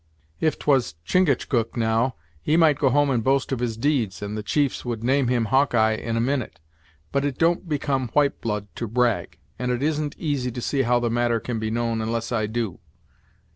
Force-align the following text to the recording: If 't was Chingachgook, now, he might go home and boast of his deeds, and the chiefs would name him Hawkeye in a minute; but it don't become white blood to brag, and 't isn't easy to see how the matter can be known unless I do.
If 0.39 0.57
't 0.57 0.65
was 0.65 0.95
Chingachgook, 1.05 1.77
now, 1.77 2.15
he 2.41 2.57
might 2.57 2.79
go 2.79 2.89
home 2.89 3.11
and 3.11 3.23
boast 3.23 3.51
of 3.51 3.59
his 3.59 3.77
deeds, 3.77 4.23
and 4.23 4.35
the 4.35 4.41
chiefs 4.41 4.83
would 4.83 5.03
name 5.03 5.27
him 5.27 5.45
Hawkeye 5.53 5.93
in 5.93 6.17
a 6.17 6.19
minute; 6.19 6.59
but 7.11 7.23
it 7.23 7.37
don't 7.37 7.69
become 7.69 8.07
white 8.13 8.41
blood 8.41 8.67
to 8.77 8.87
brag, 8.87 9.37
and 9.59 9.69
't 9.71 9.85
isn't 9.85 10.17
easy 10.17 10.49
to 10.53 10.59
see 10.59 10.81
how 10.81 10.99
the 10.99 11.11
matter 11.11 11.39
can 11.39 11.59
be 11.59 11.69
known 11.69 12.01
unless 12.01 12.31
I 12.31 12.47
do. 12.47 12.79